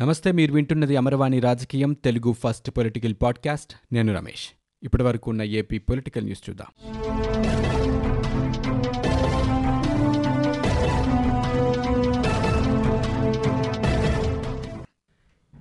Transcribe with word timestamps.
నమస్తే 0.00 0.32
మీరు 0.32 0.52
వింటున్నది 0.52 0.96
అమరవాణి 0.96 1.40
రాజకీయం 1.40 1.92
తెలుగు 1.92 2.32
ఫస్ట్ 2.32 2.70
పొలిటికల్ 2.70 3.14
పాడ్కాస్ట్. 3.22 3.94
నేను 3.94 4.14
రమేష్. 4.14 4.48
ఇప్పటి 4.82 5.02
వరకు 5.02 5.30
ఉన్న 5.30 5.42
ఏపీ 5.42 5.78
పొలిటికల్ 5.78 6.24
న్యూస్ 6.24 6.50
చూద్దాం. 6.50 6.66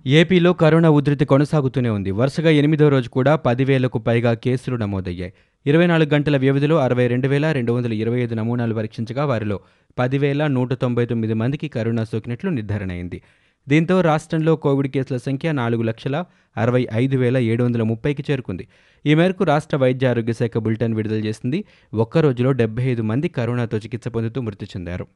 ఏపీలో 0.08 0.54
కరోనా 0.54 0.90
ఉధృతి 0.90 1.26
కొనసాగుతూనే 1.26 1.90
ఉంది. 1.90 2.12
వరుసగా 2.12 2.50
ఎనిమిదో 2.50 2.90
రోజు 2.90 3.10
కూడా 3.10 3.36
పదివేలకు 3.36 4.00
పైగా 4.00 4.34
కేసులు 4.34 4.76
నమోదయ్యాయి. 4.76 5.34
ఇరవై 5.66 5.88
నాలుగు 5.88 6.10
గంటల 6.14 6.38
వ్యవధిలో 6.38 6.78
అరవై 6.78 7.08
రెండు 7.08 7.28
వేల 7.28 7.52
రెండు 7.52 7.72
వందల 7.72 7.94
ఇరవై 7.94 8.20
ఐదు 8.20 8.36
నమూనాలు 8.36 8.74
పరీక్షించగా 8.74 9.26
వారిలో 9.26 9.60
పదివేల 10.00 10.48
నూట 10.48 10.74
తొంభై 10.74 11.06
తొమ్మిది 11.06 11.34
మందికి 11.34 11.68
కరోనా 11.68 12.04
సోకినట్లు 12.04 12.50
నిర్ధారణ 12.50 12.92
అయింది. 12.92 13.22
దీంతో 13.70 14.02
రాష్ట్రంలో 14.02 14.56
కోవిడ్ 14.56 14.88
కేసుల 14.88 15.18
సంఖ్య 15.18 15.52
నాలుగు 15.52 15.82
లక్షల 15.82 16.26
అరవై 16.58 16.88
ఐదు 16.94 17.18
వేల 17.18 17.38
ఏడు 17.38 17.64
వందల 17.64 17.84
ముప్పైకి 17.84 18.24
చేరుకుంది. 18.32 18.68
ఈ 19.06 19.14
మేరకు 19.14 19.44
రాష్ట్ర 19.44 19.78
వైద్య 19.78 20.08
ఆరోగ్య 20.08 20.34
శాఖ 20.34 20.58
బులెటిన్ 20.58 20.94
విడుదల 20.94 21.16
చేసింది. 21.16 21.66
ఒక్క 21.94 22.18
రోజులో 22.18 22.52
డెబ్బై 22.52 22.84
ఐదు 22.84 23.02
మంది 23.02 23.28
కరోనాతో 23.28 23.78
చికిత్స 23.78 24.08
పొందుతూ 24.08 24.42
మృతి 24.42 24.66
చెందారు. 24.66 25.08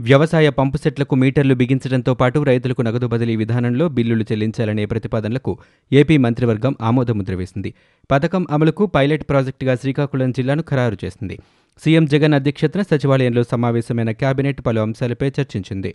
వ్యవసాయ 0.00 0.50
పంపు 0.50 0.76
సెట్లకు 0.76 1.14
మీటర్లు 1.14 1.54
బిగించడంతో 1.54 2.14
పాటు 2.14 2.38
రైతులకు 2.40 2.82
నగదు 2.82 3.06
బదిలీ 3.06 3.36
విధానంలో 3.36 3.88
బిల్లులు 3.88 4.24
చెల్లించాలనే 4.32 4.86
ప్రతిపాదనలకు 4.86 5.58
ఏపీ 5.92 6.16
మంత్రివర్గం 6.18 6.76
ఆమోదముద్ర 6.80 7.34
వేసింది. 7.34 7.74
పథకం 8.10 8.46
అమలుకు 8.50 8.86
పైలట్ 8.86 9.24
ప్రాజెక్టుగా 9.28 9.74
శ్రీకాకుళం 9.74 10.30
జిల్లాను 10.30 10.62
ఖరారు 10.62 10.98
చేసింది. 11.04 11.38
సీఎం 11.84 12.06
జగన్ 12.06 12.34
అధ్యక్షతన 12.34 12.82
సచివాలయంలో 12.82 13.42
సమావేశమైన 13.42 14.10
కేబినెట్ 14.10 14.60
పలు 14.66 14.80
అంశాలపై 14.80 15.28
చర్చించింది. 15.40 15.94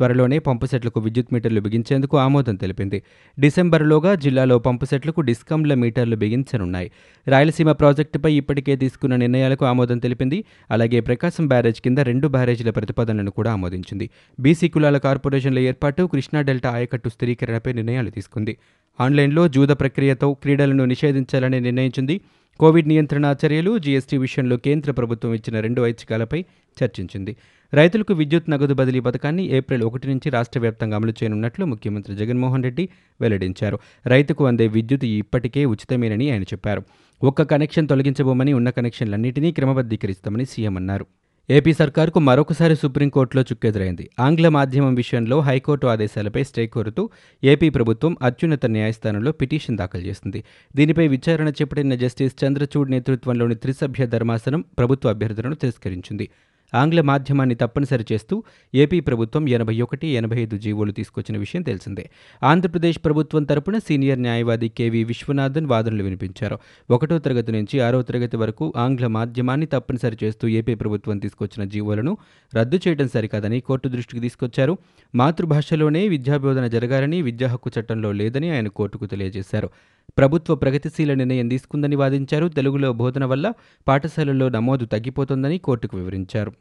త్వరలోనే 0.00 0.38
పంపు 0.38 0.66
సెట్లకు 0.66 1.00
విద్యుత్ 1.00 1.34
మీటర్లు 1.34 1.60
బిగించేందుకు 1.60 2.16
ఆమోదం 2.16 2.54
తెలిపింది. 2.54 3.02
డిసెంబర్లోగా 3.38 4.14
జిల్లాలో 4.14 4.58
పంపు 4.58 4.84
సెట్లకు 4.84 5.20
డిస్కంల 5.20 5.74
మీటర్లు 5.74 6.16
బిగించనున్నాయి. 6.16 6.90
రాయలసీమ 7.28 7.72
ప్రాజెక్టుపై 7.72 8.34
ఇప్పటికే 8.34 8.76
తీసుకున్న 8.76 9.16
నిర్ణయాలకు 9.16 9.64
ఆమోదం 9.64 9.98
తెలిపింది. 9.98 10.44
అలాగే 10.70 11.00
ప్రకాశం 11.00 11.48
బ్యారేజ్ 11.48 11.80
కింద 11.80 11.98
రెండు 11.98 12.28
బ్యారేజీల 12.28 12.70
ప్రతిపాదనలను 12.70 13.30
కూడా 13.30 13.52
ఆమోదించింది. 13.52 14.10
బీసీ 14.40 14.68
కులాల 14.68 14.98
కార్పొరేషన్ల 14.98 15.58
ఏర్పాటు 15.58 16.02
కృష్ణా 16.02 16.40
డెల్టా 16.40 16.70
ఆయకట్టు 16.70 17.08
స్థిరీకరణపై 17.08 17.72
నిర్ణయాలు 17.72 18.10
తీసుకుంది. 18.10 18.56
ఆన్లైన్లో 19.00 19.48
జూద 19.48 19.68
ప్రక్రియతో 19.68 20.34
క్రీడలను 20.34 20.84
నిషేధించాలని 20.84 21.60
నిర్ణయించింది. 21.60 22.20
కోవిడ్ 22.60 22.88
నియంత్రణ 22.88 23.34
చర్యలు 23.46 23.78
జీఎస్టీ 23.78 24.16
విషయంలో 24.16 24.56
కేంద్ర 24.56 24.90
ప్రభుత్వం 24.92 25.34
ఇచ్చిన 25.34 25.60
రెండు 25.60 25.82
ఐచ్ఛికాలపై 25.82 26.44
చర్చించింది. 26.84 27.36
రైతులకు 27.72 28.12
విద్యుత్ 28.14 28.50
నగదు 28.50 28.74
బదిలీ 28.74 29.00
పథకాన్ని 29.00 29.46
ఏప్రిల్ 29.46 29.82
ఒకటి 29.82 30.08
నుంచి 30.08 30.30
రాష్ట్ర 30.30 30.60
వ్యాప్తంగా 30.60 30.96
అమలు 30.96 31.10
చేయనున్నట్లు 31.10 31.64
ముఖ్యమంత్రి 31.64 32.16
జగన్మోహన్ 32.16 32.62
రెడ్డి 32.62 32.88
వెల్లడించారు. 33.20 33.78
రైతుకు 34.06 34.46
అందే 34.46 34.66
విద్యుత్ 34.66 35.04
ఇప్పటికే 35.04 35.64
ఉచితమేనని 35.64 36.30
ఆయన 36.30 36.42
చెప్పారు. 36.42 36.82
ఒక్క 37.22 37.42
కనెక్షన్ 37.42 37.88
తొలగించబోమని 37.88 38.52
ఉన్న 38.52 38.70
కనెక్షన్లన్నింటినీ 38.70 39.52
క్రమబద్ధీకరిస్తామని 39.52 40.44
సీఎం 40.44 40.76
అన్నారు. 40.76 41.06
ఏపీ 41.50 41.72
సర్కార్కు 41.72 42.18
మరొకసారి 42.18 42.76
సుప్రీంకోర్టులో 42.76 43.42
చుక్కెదురైంది. 43.42 44.10
ఆంగ్ల 44.20 44.48
మాధ్యమం 44.48 44.94
విషయంలో 44.94 45.40
హైకోర్టు 45.40 45.86
ఆదేశాలపై 45.86 46.42
స్టే 46.42 46.66
కోరుతూ 46.66 47.10
ఏపీ 47.44 47.68
ప్రభుత్వం 47.68 48.16
అత్యున్నత 48.22 48.66
న్యాయస్థానంలో 48.66 49.32
పిటిషన్ 49.32 49.76
దాఖలు 49.76 50.00
చేసింది. 50.00 50.44
దీనిపై 50.76 51.08
విచారణ 51.08 51.48
చేపట్టిన 51.48 51.94
జస్టిస్ 51.94 52.44
చంద్రచూడ్ 52.44 52.90
నేతృత్వంలోని 52.90 53.54
త్రిసభ్య 53.54 54.06
ధర్మాసనం 54.06 54.64
ప్రభుత్వ 54.78 55.08
అభ్యర్థులను 55.08 55.54
తిరస్కరించింది. 55.54 56.28
ఆంగ్ల 56.74 57.00
మాధ్యమాన్ని 57.00 57.54
తప్పనిసరి 57.54 58.04
చేస్తూ 58.12 58.42
ఏపీ 58.74 59.00
ప్రభుత్వం 59.00 59.48
ఎనభై 59.48 59.80
ఒకటి 59.80 60.08
ఎనభై 60.08 60.42
ఐదు 60.42 60.56
జీవోలు 60.58 60.92
తీసుకొచ్చిన 60.92 61.38
విషయం 61.38 61.62
తెలిసిందే. 61.62 62.10
ఆంధ్రప్రదేశ్ 62.42 62.98
ప్రభుత్వం 63.04 63.44
తరపున 63.44 63.78
సీనియర్ 63.78 64.22
న్యాయవాది 64.22 64.68
కేవీ 64.68 65.04
విశ్వనాథన్ 65.04 65.66
వాదనలు 65.66 66.02
వినిపించారు. 66.02 66.58
ఒకటో 66.90 67.18
తరగతి 67.18 67.52
నుంచి 67.52 67.80
ఆరో 67.80 68.02
తరగతి 68.02 68.36
వరకు 68.36 68.72
ఆంగ్ల 68.76 69.06
మాధ్యమాన్ని 69.06 69.66
తప్పనిసరి 69.66 70.16
చేస్తూ 70.24 70.48
ఏపీ 70.48 70.74
ప్రభుత్వం 70.74 71.18
తీసుకొచ్చిన 71.18 71.68
జీవోలను 71.68 72.16
రద్దు 72.56 72.78
చేయడం 72.88 73.08
సరికాదని 73.08 73.60
కోర్టు 73.60 73.88
దృష్టికి 73.88 74.20
తీసుకొచ్చారు. 74.20 74.78
మాతృభాషలోనే 75.14 76.08
విద్యాబోధన 76.08 76.66
జరగాలని 76.66 77.22
విద్యా 77.22 77.48
హక్కు 77.48 77.70
చట్టంలో 77.80 78.12
లేదని 78.12 78.50
ఆయన 78.50 78.68
కోర్టుకు 78.68 79.06
తెలియజేశారు. 79.06 79.70
ప్రభుత్వ 80.18 80.54
ప్రగతిశీల 80.54 81.14
నిర్ణయం 81.14 81.48
తీసుకుందని 81.48 81.96
వాదించారు. 81.96 82.48
తెలుగులో 82.48 82.92
బోధన 82.92 83.24
వల్ల 83.24 83.52
పాఠశాలల్లో 83.88 84.48
నమోదు 84.48 84.84
తగ్గిపోతుందని 84.84 85.58
కోర్టుకు 85.58 85.96
వివరించారు. 85.96 86.52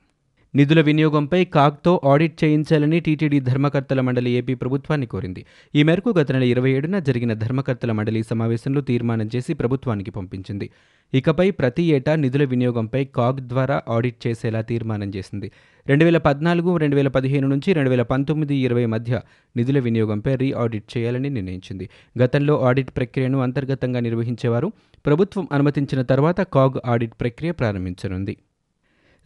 నిధుల 0.55 0.81
వినియోగంపై 0.81 1.45
కాగ్తో 1.45 2.01
ఆడిట్ 2.05 2.43
చేయించాలని 2.43 2.99
టీటీడీ 2.99 3.39
ధర్మకర్తల 3.39 4.01
మండలి 4.01 4.31
ఏపీ 4.31 4.53
ప్రభుత్వాన్ని 4.53 5.07
కోరింది. 5.07 5.45
ఈ 5.75 5.83
మేరకు 5.83 6.09
గత 6.09 6.31
నెల 6.31 6.43
ఇరవై 6.43 6.71
ఏడున 6.71 6.99
జరిగిన 6.99 7.33
ధర్మకర్తల 7.33 7.91
మండలి 7.91 8.23
సమావేశంలో 8.23 8.81
తీర్మానం 8.81 9.29
చేసి 9.35 9.53
ప్రభుత్వానికి 9.53 10.11
పంపించింది. 10.11 10.69
ఇకపై 11.13 11.51
ప్రతి 11.51 11.83
ఏటా 11.83 12.15
నిధుల 12.15 12.43
వినియోగంపై 12.43 13.05
కాగ్ 13.05 13.39
ద్వారా 13.39 13.81
ఆడిట్ 13.89 14.27
చేసేలా 14.27 14.61
తీర్మానం 14.61 15.11
చేసింది. 15.15 15.51
రెండు 15.87 16.05
వేల 16.05 16.17
పద్నాలుగు 16.17 16.77
రెండు 16.77 16.95
వేల 16.95 17.07
పదిహేను 17.07 17.47
నుంచి 17.47 17.73
రెండు 17.73 17.89
వేల 17.89 18.01
పంతొమ్మిది 18.01 18.55
ఇరవై 18.55 18.85
మధ్య 18.85 19.21
నిధుల 19.57 19.79
వినియోగంపై 19.79 20.35
రీ 20.35 20.53
ఆడిట్ 20.53 20.97
చేయాలని 20.97 21.29
నిర్ణయించింది. 21.29 21.89
గతంలో 22.19 22.61
ఆడిట్ 22.61 22.91
ప్రక్రియను 22.97 23.39
అంతర్గతంగా 23.39 23.99
నిర్వహించేవారు 23.99 24.71
ప్రభుత్వం 25.05 25.47
అనుమతించిన 25.51 26.01
తర్వాత 26.01 26.41
కాగ్ 26.41 26.79
ఆడిట్ 26.85 27.13
ప్రక్రియ 27.21 27.51
ప్రారంభించనుంది. 27.51 28.37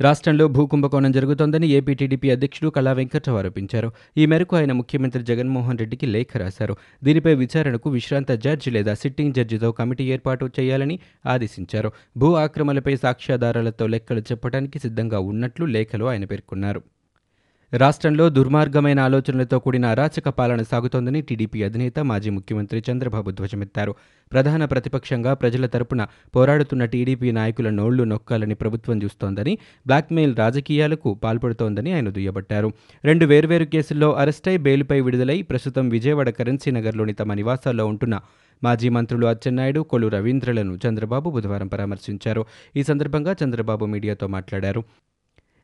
రాష్ట్రంలో 0.01 0.47
భూకుంభకోణం 0.47 1.11
జరుగుతోందని 1.11 1.67
ఏపీ 1.67 1.93
టీడీపీ 1.93 2.29
అధ్యక్షుడు 2.29 2.69
కళా 2.69 2.91
వెంకట్రావు 2.91 3.39
ఆరోపించారు. 3.39 3.91
ఈ 4.17 4.25
మేరకు 4.25 4.55
ఆయన 4.55 4.71
ముఖ్యమంత్రి 4.71 5.23
జగన్మోహన్ 5.23 5.77
రెడ్డికి 5.77 6.05
లేఖ 6.05 6.27
రాశారు. 6.37 6.77
దీనిపై 7.03 7.35
విచారణకు 7.35 7.89
విశ్రాంత 7.89 8.31
జడ్జి 8.31 8.71
లేదా 8.71 8.93
సిట్టింగ్ 8.93 9.33
జడ్జితో 9.33 9.71
కమిటీ 9.71 10.03
ఏర్పాటు 10.03 10.49
చేయాలని 10.59 10.99
ఆదేశించారు. 11.25 11.91
భూ 12.17 12.33
ఆక్రమణలపై 12.33 12.95
సాక్ష్యాధారాలతో 12.95 13.87
లెక్కలు 13.87 14.19
చెప్పడానికి 14.19 14.79
సిద్ధంగా 14.79 15.19
ఉన్నట్లు 15.19 15.65
లేఖలో 15.65 16.05
ఆయన 16.05 16.25
పేర్కొన్నారు. 16.25 16.81
రాష్ట్రంలో 17.73 18.29
దుర్మార్గమైన 18.29 18.99
ఆలోచనలతో 18.99 19.59
కూడిన 19.59 19.85
అరాచక 19.85 20.29
పాలన 20.29 20.61
సాగుతోందని 20.61 21.21
టీడీపీ 21.21 21.63
అధినేత 21.63 21.99
మాజీ 21.99 22.29
ముఖ్యమంత్రి 22.29 22.83
చంద్రబాబు 22.91 23.31
ధ్వజమెత్తారు. 23.31 23.95
ప్రధాన 24.31 24.65
ప్రతిపక్షంగా 24.65 25.33
ప్రజల 25.33 25.65
తరపున 25.65 26.07
పోరాడుతున్న 26.35 26.85
టీడీపీ 26.85 27.31
నాయకుల 27.31 27.69
నోళ్ళు 27.69 28.03
నొక్కాలని 28.03 28.55
ప్రభుత్వం 28.55 29.03
చూస్తోందని 29.03 29.57
బ్లాక్మెయిల్ 29.87 30.35
రాజకీయాలకు 30.35 31.13
పాల్పడుతోందని 31.13 31.93
ఆయన 31.93 32.09
దుయ్యబట్టారు. 32.09 32.73
రెండు 33.05 33.25
వేర్వేరు 33.25 33.63
కేసుల్లో 33.65 34.13
అరెస్టై 34.13 34.57
బెయిల్పై 34.57 35.01
విడుదలై 35.01 35.41
ప్రస్తుతం 35.41 35.89
విజయవాడ 35.89 36.29
కరెన్సీ 36.29 36.71
నగర్లోని 36.71 37.13
తమ 37.13 37.33
నివాసాల్లో 37.33 37.85
ఉంటున్న 37.85 38.19
మాజీ 38.63 38.89
మంత్రులు 38.89 39.25
అచ్చెన్నాయుడు 39.27 39.81
కొలు 39.81 40.07
రవీంద్రలను 40.07 40.79
చంద్రబాబు 40.87 41.29
బుధవారం 41.29 41.67
పరామర్శించారు. 41.67 42.45
ఈ 42.75 42.83
సందర్భంగా 42.83 43.35
చంద్రబాబు 43.43 43.85
మీడియాతో 43.85 44.27
మాట్లాడారు. 44.27 44.83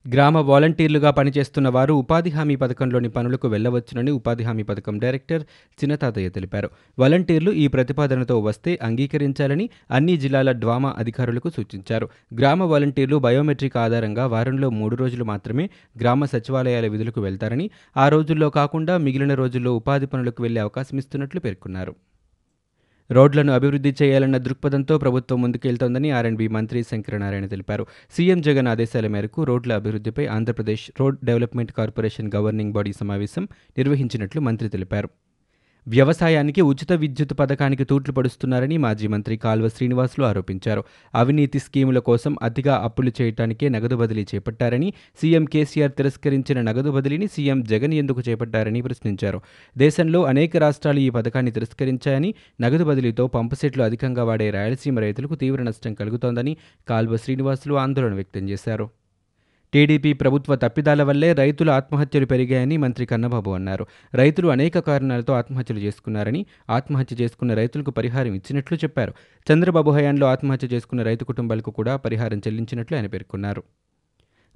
గ్రామ 0.05 0.37
వాలంటీర్లుగా 0.37 1.11
పనిచేస్తున్న 1.11 1.69
వారు 1.69 1.93
ఉపాధి 1.93 2.29
హామీ 2.29 2.55
పథకంలోని 2.55 3.09
పనులకు 3.09 3.47
వెళ్ళవచ్చునని 3.47 4.11
ఉపాధి 4.11 4.43
హామీ 4.43 4.63
పథకం 4.63 4.99
డైరెక్టర్ 4.99 5.43
చిన్నతాతయ్య 5.79 6.29
తెలిపారు. 6.29 6.69
వాలంటీర్లు 6.99 7.51
ఈ 7.51 7.67
ప్రతిపాదనతో 7.67 8.39
వస్తే 8.39 8.79
అంగీకరించాలని 8.81 9.69
అన్ని 9.91 10.17
జిల్లాల 10.17 10.51
డ్వామా 10.51 10.95
అధికారులకు 10.97 11.49
సూచించారు. 11.49 12.09
గ్రామ 12.33 12.63
వాలంటీర్లు 12.63 13.17
బయోమెట్రిక్ 13.17 13.77
ఆధారంగా 13.77 14.25
వారంలో 14.25 14.69
మూడు 14.69 14.95
రోజులు 14.95 15.23
మాత్రమే 15.23 15.69
గ్రామ 15.99 16.25
సచివాలయాల 16.25 16.88
విధులకు 16.88 17.21
వెళ్తారని 17.21 17.69
ఆ 17.97 18.09
రోజుల్లో 18.09 18.49
కాకుండా 18.49 18.97
మిగిలిన 18.97 19.33
రోజుల్లో 19.33 19.75
ఉపాధి 19.75 20.05
పనులకు 20.05 20.43
వెళ్ళే 20.43 20.61
అవకాశం 20.61 20.97
ఇస్తున్నట్లు 20.97 21.39
పేర్కొన్నారు. 21.39 21.95
రోడ్లను 23.11 23.51
అభివృద్ధి 23.53 23.91
చేయాలన్న 24.01 24.37
దృక్పథంతో 24.37 24.97
ప్రభుత్వం 24.97 25.41
ముందుకెళ్తోందని 25.41 26.09
ఆర్ఎండ్బి 26.11 26.47
మంత్రి 26.47 26.83
శంకరనారాయణ 26.83 27.45
తెలిపారు. 27.45 27.83
సీఎం 28.15 28.41
జగన్ 28.41 28.67
ఆదేశాల 28.67 29.07
మేరకు 29.07 29.43
రోడ్ల 29.43 29.73
అభివృద్ధిపై 29.73 30.25
Andhra Pradesh 30.25 30.91
road 30.99 31.17
development 31.25 31.71
corporation 31.71 32.31
governing 32.35 32.71
body 32.71 32.93
సమావేశం 32.93 33.47
నిర్వహించినట్లు 33.77 34.41
మంత్రి 34.41 34.69
తెలిపారు. 34.69 35.09
వ్యవసాయానికి 35.88 36.62
ఉచిత 36.62 36.94
విద్యుత్ 36.94 37.33
పథకానికి 37.39 37.83
తూట్లు 37.83 38.13
పడుస్తున్నారని 38.13 38.77
మాజీ 38.77 39.07
మంత్రి 39.07 39.38
కాల్వ 39.38 39.69
శ్రీనివాసులు 39.69 40.25
ఆరోపించారు. 40.25 40.83
అవినీతి 41.15 41.59
స్కీముల 41.59 42.00
కోసం 42.00 42.36
అతిగా 42.44 42.75
అప్పులు 42.75 43.12
చేయటానికే 43.21 43.69
నగదు 43.69 43.95
బదిలీ 43.95 44.25
చేపట్టారని 44.36 44.94
సీఎం 45.21 45.45
కేసీఆర్ 45.45 45.92
తిరస్కరించిన 45.92 46.62
నగదు 46.62 46.92
బదిలీని 46.92 47.27
సీఎం 47.27 47.63
జగన్ 47.63 47.94
ఎందుకు 47.94 48.21
చేపట్టారని 48.30 48.81
ప్రశ్నించారు. 48.81 49.42
దేశంలో 49.77 50.24
అనేక 50.24 50.57
రాష్ట్రాలు 50.57 51.00
ఈ 51.00 51.09
పథకాన్ని 51.09 51.51
తిరస్కరించాయని 51.51 52.33
నగదు 52.62 52.83
బదిలీతో 52.83 53.27
పంపుసెట్లు 53.27 53.83
అధికంగా 53.83 54.24
వాడే 54.24 54.50
రాయలసీమ 54.50 55.00
రైతులకు 55.00 55.36
తీవ్ర 55.36 55.62
నష్టం 55.63 55.94
కలుగుతోందని 55.94 56.57
కాల్వ 56.89 57.18
శ్రీనివాసులు 57.18 57.74
ఆందోళన 57.74 58.13
వ్యక్తం 58.13 58.50
చేశారు. 58.50 58.99
టీడీపీ 59.74 60.13
ప్రభుత్వ 60.13 60.56
తప్పిదాల 60.56 61.04
వల్లే 61.04 61.33
రైతుల 61.33 61.69
ఆత్మహత్యలు 61.69 62.25
పెరిగాయని 62.25 62.77
మంత్రి 62.77 63.06
కన్నబాబు 63.06 63.51
అన్నారు. 63.51 63.86
రైతులు 64.16 64.48
అనేక 64.48 64.80
కారణాలతో 64.80 65.33
ఆత్మహత్యలు 65.33 65.80
చేసుకున్నారని 65.80 66.45
ఆత్మహత్య 66.69 67.16
చేసుకున్న 67.21 67.54
రైతులకు 67.54 67.92
పరిహారం 67.92 68.33
ఇచ్చినట్లు 68.33 68.77
చెప్పారు. 68.77 69.13
చంద్రబాబు 69.51 69.92
హయాంలో 69.92 70.27
ఆత్మహత్య 70.27 70.68
చేసుకున్న 70.68 71.04
రైతు 71.04 71.24
కుటుంబాలకు 71.24 71.71
కూడా 71.71 71.95
పరిహారం 71.95 72.39
చెల్లించినట్లు 72.39 72.98
ఆయన 72.98 73.07
పేర్కొన్నారు. 73.07 73.63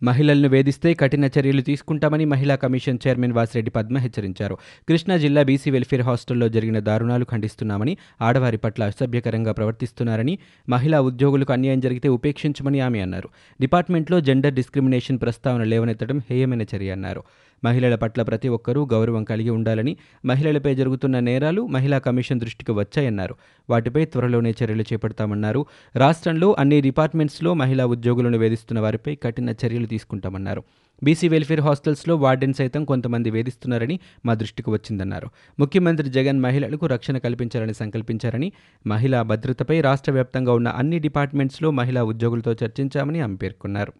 మహిళలను 0.03 0.50
వేధిస్తే 0.50 0.94
కఠిన 0.94 1.25
చర్యలు 1.25 1.61
తీసుకుంటామని 1.61 2.25
మహిళా 2.25 2.55
కమిషన్ 2.55 2.97
చైర్మన్ 3.07 3.33
వాసిరెడ్డి 3.33 3.71
పద్మ 3.71 3.97
హెచ్చరించారు. 3.97 4.57
కృష్ణా 4.89 5.17
జిల్లా 5.17 5.44
బీసీ 5.44 5.71
వెల్ఫేర్ 5.71 6.01
హాస్టల్లో 6.01 6.50
జరిగిన 6.50 6.79
దారుణాలు 6.79 7.25
ఖండిస్తున్నామని 7.31 7.97
ఆడవారి 8.21 8.57
పట్ల 8.57 8.83
అసభ్యకరంగా 8.83 9.51
ప్రవర్తిస్తున్నారని 9.51 10.39
మహిళా 10.69 11.01
ఉద్యోగులకు 11.01 11.53
అన్యాయం 11.53 11.79
జరిగితే 11.79 12.09
ఉపేక్షించమని 12.09 12.79
ఆమె 12.79 13.00
అన్నారు. 13.00 13.29
డిపార్ట్మెంట్లో 13.61 14.21
జెండర్ 14.21 14.53
డిస్క్రిమినేషన్ 14.53 15.19
ప్రస్తావన 15.21 15.63
లేవనెత్తడం 15.63 16.21
హేయమైన 16.29 16.61
చర్య 16.61 16.91
అన్నారు. 16.91 17.23
మహిళల 17.63 17.95
పట్ల 17.95 18.21
ప్రతి 18.21 18.50
ఒక్కరూ 18.50 18.88
గౌరవం 18.94 19.24
కలిగి 19.24 19.50
ఉండాలని 19.50 19.98
మహిళలపై 20.25 20.75
జరుగుతున్న 20.75 21.19
నేరాలు 21.19 21.68
మహిళా 21.68 21.98
కమిషన్ 21.98 22.39
దృష్టికి 22.39 22.71
వచ్చాయన్నారు. 22.71 23.36
వాటిపై 23.69 24.06
త్వరలోనే 24.06 24.54
చర్యలు 24.63 24.81
చేపడతామన్నారు. 24.81 25.65
రాష్ట్రంలో 25.95 26.56
అన్ని 26.60 26.81
డిపార్ట్మెంట్స్లో 26.81 27.54
మహిళా 27.54 27.86
ఉద్యోగులను 27.86 28.38
వేధిస్తున్న 28.38 28.80
వారిపై 28.80 29.15
కఠిన 29.15 29.50
చర్యలు 29.50 29.86
తీసుకుంటామన్నారు. 29.86 30.63
బీసీ 31.04 31.27
వెల్ఫేర్ 31.27 31.62
హాస్టల్స్లో 31.62 32.15
వార్డెన్ 32.15 32.54
సైతం 32.54 32.86
కొంతమంది 32.86 33.30
వేధిస్తున్నారని 33.30 34.00
మా 34.25 34.33
దృష్టికి 34.33 34.69
వచ్చిందన్నారు. 34.69 35.30
ముఖ్యమంత్రి 35.59 36.09
జగన్ 36.09 36.42
మహిళలకు 36.42 36.86
రక్షణ 36.86 37.18
కల్పించాలని 37.18 37.74
సంకల్పించారని 37.74 38.51
మహిళా 38.88 39.21
భద్రతపై 39.21 39.81
రాష్ట్ర 39.81 40.12
వ్యాప్తంగా 40.12 40.54
ఉన్న 40.54 40.68
అన్ని 40.68 41.00
డిపార్ట్మెంట్స్లో 41.00 41.71
మహిళా 41.71 42.04
ఉద్యోగులతో 42.04 42.54
చర్చించామని 42.54 43.19
ఆమె 43.19 43.36
పేర్కొన్నారు. 43.36 43.94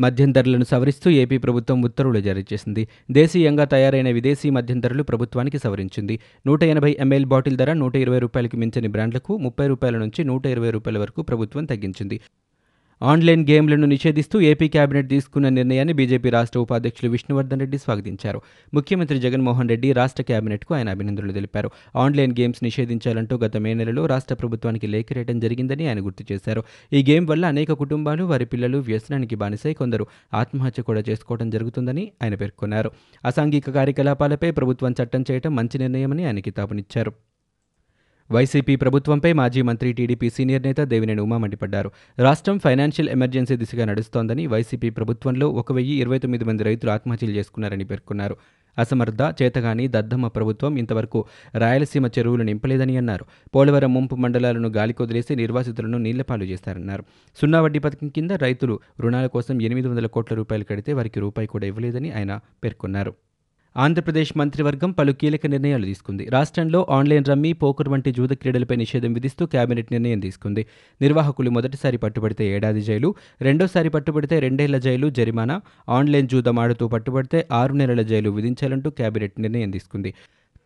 మద్యం 0.00 0.32
ధరలను 0.32 0.64
సవరిస్తూ 0.64 1.10
ఏపీ 1.10 1.38
ప్రభుత్వం 1.38 1.82
ఉత్తర్వులు 1.82 2.20
జారీ 2.20 2.44
చేసింది. 2.52 2.88
దేశీయంగా 3.10 3.64
తయారైన 3.64 4.10
విదేశీ 4.10 4.50
మద్యం 4.50 4.80
ధరలు 4.80 5.02
ప్రభుత్వానికి 5.02 5.58
సవరించింది. 5.58 6.18
నూట 6.46 6.62
ఎనభై 6.64 6.96
ఎంఎల్ 7.00 7.24
బాటిల్ 7.24 7.56
ధర 7.56 7.72
నూట 7.72 7.96
ఇరవై 7.96 8.18
రూపాయలకి 8.18 8.56
మించని 8.56 8.88
బ్రాండ్లకు 8.88 9.36
ముప్పై 9.36 9.66
రూపాయల 9.66 9.98
నుంచి 9.98 10.24
నూట 10.24 10.46
ఇరవై 10.46 10.70
రూపాయల 10.70 10.98
వరకు 10.98 11.22
ప్రభుత్వం 11.22 11.64
తగ్గించింది. 11.64 12.20
ఆన్లైన్ 13.10 13.46
గేమ్లను 13.50 13.86
నిషేధిస్తూ 13.86 14.40
ఏపీ 14.40 14.68
కేబినెట్ 14.68 15.08
తీసుకున్న 15.08 15.48
నిర్ణయాన్ని 15.48 15.92
బీజేపీ 15.92 16.30
రాష్ట్ర 16.30 16.58
ఉపాధ్యక్షులు 16.58 17.10
విష్ణువర్ధన్ 17.10 17.60
రెడ్డి 17.60 17.78
స్వాగతించారు. 17.78 18.42
ముఖ్యమంత్రి 18.74 19.18
జగన్మోహన్ 19.18 19.68
రెడ్డి 19.68 19.92
రాష్ట్ర 19.92 20.22
కేబినెట్కు 20.22 20.74
ఆయన 20.74 20.88
అభినందనలు 20.88 21.32
తెలిపారు. 21.32 21.70
ఆన్లైన్ 21.96 22.32
గేమ్స్ 22.40 22.62
నిషేధించాలంటూ 22.62 23.36
గత 23.36 23.56
మే 23.56 23.74
నెలలో 23.74 24.06
రాష్ట్ర 24.06 24.34
ప్రభుత్వానికి 24.34 24.86
లేఖ 24.86 25.06
రాయడం 25.12 25.40
జరిగిందని 25.40 25.86
ఆయన 25.88 26.04
గుర్తు 26.04 26.26
చేశారు. 26.32 26.62
ఈ 26.92 27.02
గేమ్ 27.10 27.26
వల్ల 27.28 27.46
అనేక 27.46 27.72
కుటుంబాలు 27.72 28.24
వారి 28.24 28.44
పిల్లలు 28.44 28.78
వ్యసనానికి 28.78 29.34
బానిసై 29.34 29.72
కొందరు 29.72 30.06
ఆత్మహత్య 30.34 30.82
కూడా 30.82 31.04
చేసుకోవడం 31.08 31.50
జరుగుతుందని 31.50 32.12
ఆయన 32.22 32.34
పేర్కొన్నారు. 32.34 32.92
అసాంఘిక 33.24 33.70
కార్యకలాపాలపై 33.70 34.50
ప్రభుత్వం 34.50 34.94
చట్టం 35.02 35.24
చేయడం 35.30 35.56
మంచి 35.56 35.78
నిర్ణయమని 35.78 36.24
ఆయన 36.24 36.38
కితాబునిచ్చారు 36.38 37.12
వైసీపీ 38.32 38.76
ప్రభుత్వంపై 38.76 39.32
మాజీ 39.32 39.62
మంత్రి 39.62 39.92
టీడీపీ 39.92 40.30
సీనియర్ 40.30 40.62
నేత 40.62 40.80
దేవినేని 40.80 41.20
ఉమా 41.20 41.36
మండిపడ్డారు. 41.36 41.90
రాష్ట్రం 42.18 42.58
ఫైనాన్షియల్ 42.58 43.10
ఎమర్జెన్సీ 43.10 43.56
దిశగా 43.56 43.84
నడుస్తోందని 43.84 44.46
వైసీపీ 44.46 44.90
ప్రభుత్వంలో 44.90 45.48
ఒక 45.50 45.72
వెయ్యి 45.72 46.00
ఇరవై 46.00 46.18
తొమ్మిది 46.18 46.44
మంది 46.44 46.62
రైతులు 46.62 46.90
ఆత్మహత్యలు 46.90 47.32
చేసుకున్నారని 47.32 47.84
పేర్కొన్నారు. 47.84 48.36
అసమర్థ 48.78 49.42
చేతగాని 49.42 49.88
దద్దమ్మ 49.88 50.28
ప్రభుత్వం 50.28 50.76
ఇంతవరకు 50.76 51.24
రాయలసీమ 51.54 52.06
చెరువులు 52.06 52.42
నింపలేదని 52.42 52.96
అన్నారు. 52.96 53.24
పోలవరం 53.54 53.94
ముంపు 53.94 54.14
మండలాలను 54.14 54.68
గాలికొదిలేసి 54.68 55.36
నిర్వాసితులను 55.36 55.98
నీళ్ళపాలు 55.98 56.44
చేస్తారన్నారు. 56.44 57.04
సున్నా 57.40 57.60
వడ్డీ 57.60 57.78
పథకం 57.78 58.08
కింద 58.08 58.30
రైతులు 58.30 58.80
రుణాల 59.00 59.26
కోసం 59.26 59.62
ఎనిమిది 59.62 59.88
వందల 59.88 60.06
కోట్ల 60.06 60.36
రూపాయలు 60.36 60.64
కడితే 60.64 60.92
వారికి 60.92 61.20
రూపాయి 61.20 61.48
కూడా 61.48 61.66
ఇవ్వలేదని 61.66 62.10
ఆయన 62.12 62.40
పేర్కొన్నారు. 62.64 63.14
ఆంధ్రప్రదేశ్ 63.76 64.32
మంత్రివర్గం 64.36 64.90
పలు 64.90 65.12
కీలక 65.12 65.46
నిర్ణయాలు 65.46 65.84
తీసుకుంది. 65.84 66.24
రాష్ట్రంలో 66.28 66.86
ఆన్లైన్ 66.90 67.24
రమ్మీ 67.28 67.52
పోకర్ 67.52 67.88
వంటి 67.88 68.12
జూద 68.12 68.32
క్రీడలపై 68.32 68.76
నిషేధం 68.76 69.12
విధిస్తూ 69.12 69.46
కేబినెట్ 69.46 69.92
నిర్ణయం 69.92 70.20
తీసుకుంది. 70.20 70.66
నిర్వాహకులు 71.00 71.50
మొదటిసారి 71.50 71.96
పట్టుబడితే 71.96 72.46
ఏడాది 72.46 72.80
జైలు 72.80 73.14
రెండోసారి 73.40 73.88
పట్టుబడితే 73.88 74.40
రెండేళ్ళ 74.40 74.78
జైలు 74.78 75.10
జరిమానా 75.10 75.60
ఆన్లైన్ 75.88 76.28
జూదం 76.28 76.58
ఆడుతూ 76.58 76.88
పట్టుబడితే 76.88 77.48
ఆరు 77.52 77.72
నెలల 77.72 78.02
జైలు 78.02 78.30
విధించాలంటూ 78.30 78.90
కేబినెట్ 78.90 79.40
నిర్ణయం 79.40 79.70
తీసుకుంది. 79.70 80.14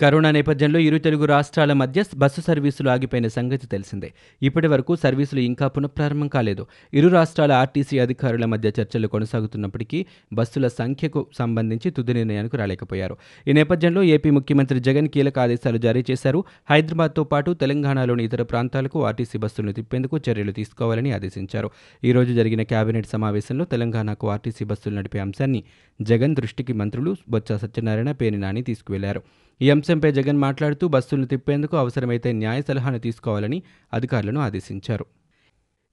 కరోనా 0.00 0.30
నేపథ్యంలో 0.30 0.78
ఇరు 0.78 0.98
తెలుగు 0.98 1.24
రాష్ట్రాల 1.24 1.72
మధ్య 1.72 2.04
బస్సు 2.16 2.40
సర్వీసులు 2.40 2.90
ఆగిపోయిన 2.90 3.28
సంగతి 3.28 3.66
తెలిసిందే. 3.66 4.12
ఇప్పటి 4.42 4.66
వరకు 4.66 4.96
సర్వీసులు 4.96 5.40
ఇంకా 5.40 5.68
పునఃప్రారంభం 5.68 6.28
కాలేదు. 6.28 6.66
ఇరు 6.94 7.08
రాష్ట్రాల 7.08 7.52
ఆర్టీసీ 7.52 7.98
అధికారుల 7.98 8.44
మధ్య 8.44 8.72
చర్చలు 8.80 9.08
కొనసాగుతున్నప్పటికీ 9.08 10.06
బస్సుల 10.32 10.68
సంఖ్యకు 10.68 11.26
సంబంధించి 11.38 11.90
తుది 11.90 12.14
నిర్ణయానికి 12.14 12.56
రాలేకపోయారు. 12.56 13.16
ఈ 13.48 13.52
నేపథ్యంలో 13.52 14.02
ఏపీ 14.02 14.30
ముఖ్యమంత్రి 14.30 14.80
జగన్ 14.80 15.08
కీలక 15.08 15.38
ఆదేశాలు 15.38 15.78
జారీ 15.78 16.04
చేశారు. 16.10 16.44
హైదరాబాద్తో 16.70 17.24
పాటు 17.24 17.52
తెలంగాణలోని 17.52 18.24
ఇతర 18.24 18.42
ప్రాంతాలకు 18.42 19.06
ఆర్టీసీ 19.06 19.38
బస్సులను 19.38 19.72
తిప్పేందుకు 19.72 20.20
చర్యలు 20.30 20.52
తీసుకోవాలని 20.52 21.12
ఆదేశించారు. 21.12 21.70
ఈ 22.04 22.12
రోజు 22.12 22.32
జరిగిన 22.32 22.62
కేబినెట్ 22.62 23.06
సమావేశంలో 23.06 23.64
తెలంగాణకు 23.64 24.30
ఆర్టీసీ 24.30 24.64
బస్సులు 24.64 24.94
నడిపే 24.94 25.18
అంశాన్ని 25.18 25.64
జగన్ 26.02 26.34
దృష్టికి 26.34 26.72
మంత్రులు 26.72 27.16
బొత్స 27.28 27.52
సత్యనారాయణ 27.52 28.12
పేని 28.12 28.36
నాని 28.36 28.62
తీసుకువెళ్ళారు. 28.62 29.22
ఈ 29.62 29.70
అంశంపై 29.70 30.12
జగన్ 30.12 30.38
మాట్లాడుతూ 30.38 30.88
బస్సులను 30.88 31.26
తిప్పేందుకు 31.26 31.76
అవసరమైతే 31.76 32.32
న్యాయ 32.32 32.62
సలహాను 32.62 32.98
తీసుకోవాలని 32.98 33.62
అధికారులను 33.92 34.40
ఆదేశించారు. 34.40 35.06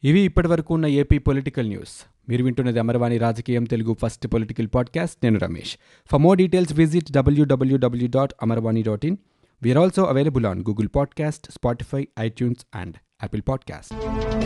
ఇవి 0.04 0.20
ఇప్పటివరకు 0.20 0.74
ఉన్న 0.74 0.86
ఏపీ 0.86 1.18
పొలిటికల్ 1.18 1.68
న్యూస్. 1.68 2.06
మీరు 2.30 2.44
వింటున్నది 2.44 2.80
అమరవాణి 2.80 3.18
రాజకీయం 3.18 3.64
తెలుగు 3.64 3.98
ఫస్ట్ 4.02 4.28
పొలిటికల్ 4.28 4.68
పాడ్కాస్ట్. 4.76 5.18
నేను 5.24 5.40
Ramesh. 5.40 5.78
For 6.12 6.22
more 6.22 6.38
details 6.38 6.74
visit 6.74 7.12
W W W 7.12 8.08
dot 8.08 8.34
Amarvani 8.42 8.84
dot 8.84 9.06
in 9.06 9.18
we're 9.64 9.80
also 9.80 10.04
available 10.04 10.46
on 10.46 10.60
Google 10.60 10.88
podcast 10.96 11.52
Spotify 11.52 12.08
iTunes 12.20 12.66
and 12.76 12.96
Apple 13.24 13.42
podcast 13.48 14.43